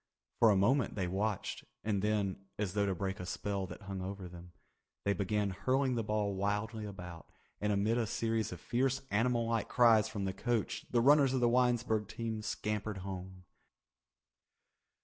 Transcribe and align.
For 0.39 0.49
a 0.49 0.55
moment 0.55 0.95
they 0.95 1.05
watched 1.07 1.63
and 1.83 2.01
then, 2.01 2.45
as 2.57 2.73
though 2.73 2.87
to 2.87 2.95
break 2.95 3.19
a 3.19 3.25
spell 3.27 3.67
that 3.67 3.83
hung 3.83 4.01
over 4.01 4.27
them, 4.27 4.51
they 5.05 5.13
began 5.13 5.51
hurling 5.51 5.93
the 5.93 6.03
ball 6.03 6.33
wildly 6.33 6.85
about, 6.85 7.31
and 7.59 7.71
amid 7.71 7.99
a 7.99 8.07
series 8.07 8.51
of 8.51 8.59
fierce 8.59 9.03
animal 9.11 9.47
like 9.47 9.69
cries 9.69 10.07
from 10.07 10.25
the 10.25 10.33
coach, 10.33 10.87
the 10.89 11.01
runners 11.01 11.35
of 11.35 11.39
the 11.39 11.47
Winesburg 11.49 12.07
team 12.07 12.41
scampered 12.41 12.97
home. 13.05 13.43